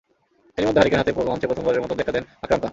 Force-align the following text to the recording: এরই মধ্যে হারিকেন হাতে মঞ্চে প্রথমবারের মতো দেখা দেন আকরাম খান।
এরই 0.57 0.67
মধ্যে 0.67 0.81
হারিকেন 0.81 0.99
হাতে 0.99 1.11
মঞ্চে 1.29 1.49
প্রথমবারের 1.49 1.83
মতো 1.83 1.93
দেখা 1.95 2.11
দেন 2.11 2.23
আকরাম 2.43 2.59
খান। 2.59 2.69